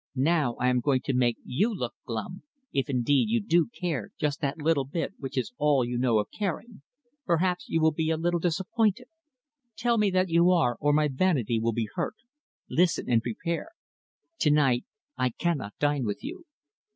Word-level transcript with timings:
Now 0.15 0.55
I 0.55 0.69
am 0.69 0.79
going 0.79 1.01
to 1.01 1.13
make 1.13 1.37
you 1.45 1.71
look 1.71 1.93
glum, 2.07 2.41
if 2.73 2.89
indeed 2.89 3.29
you 3.29 3.39
do 3.39 3.67
care 3.67 4.09
just 4.19 4.41
that 4.41 4.57
little 4.59 4.83
bit 4.83 5.13
which 5.19 5.37
is 5.37 5.53
all 5.59 5.85
you 5.85 5.95
know 5.99 6.17
of 6.17 6.31
caring. 6.31 6.81
Perhaps 7.27 7.69
you 7.69 7.81
will 7.81 7.91
be 7.91 8.09
a 8.09 8.17
little 8.17 8.39
disappointed. 8.39 9.05
Tell 9.77 9.99
me 9.99 10.09
that 10.09 10.27
you 10.29 10.49
are, 10.49 10.75
or 10.79 10.91
my 10.91 11.07
vanity 11.07 11.59
will 11.59 11.71
be 11.73 11.87
hurt. 11.93 12.15
Listen 12.67 13.07
and 13.11 13.21
prepare. 13.21 13.69
To 14.39 14.49
night 14.49 14.85
I 15.19 15.29
cannot 15.29 15.77
dine 15.77 16.03
with 16.03 16.23
you." 16.23 16.45